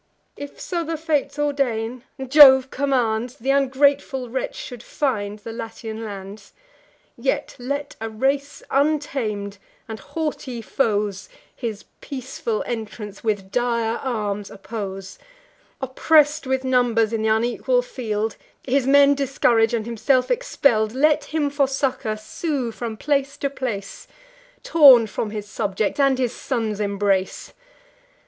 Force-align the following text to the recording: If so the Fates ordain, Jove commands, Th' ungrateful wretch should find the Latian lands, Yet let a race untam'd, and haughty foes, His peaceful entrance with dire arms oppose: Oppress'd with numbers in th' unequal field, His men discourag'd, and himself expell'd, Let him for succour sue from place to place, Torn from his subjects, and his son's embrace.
If 0.35 0.59
so 0.59 0.83
the 0.83 0.97
Fates 0.97 1.37
ordain, 1.37 2.03
Jove 2.27 2.71
commands, 2.71 3.35
Th' 3.35 3.51
ungrateful 3.51 4.31
wretch 4.31 4.55
should 4.55 4.81
find 4.81 5.37
the 5.37 5.51
Latian 5.51 6.03
lands, 6.03 6.53
Yet 7.15 7.55
let 7.59 7.97
a 8.01 8.09
race 8.09 8.63
untam'd, 8.71 9.59
and 9.87 9.99
haughty 9.99 10.59
foes, 10.59 11.29
His 11.55 11.85
peaceful 12.01 12.63
entrance 12.65 13.23
with 13.23 13.51
dire 13.51 13.99
arms 14.01 14.49
oppose: 14.49 15.19
Oppress'd 15.79 16.47
with 16.47 16.63
numbers 16.63 17.13
in 17.13 17.21
th' 17.21 17.27
unequal 17.29 17.83
field, 17.83 18.37
His 18.65 18.87
men 18.87 19.13
discourag'd, 19.13 19.71
and 19.75 19.85
himself 19.85 20.31
expell'd, 20.31 20.93
Let 20.93 21.25
him 21.25 21.51
for 21.51 21.67
succour 21.67 22.17
sue 22.17 22.71
from 22.71 22.97
place 22.97 23.37
to 23.37 23.51
place, 23.51 24.07
Torn 24.63 25.05
from 25.05 25.29
his 25.29 25.47
subjects, 25.47 25.99
and 25.99 26.17
his 26.17 26.33
son's 26.35 26.79
embrace. 26.79 27.53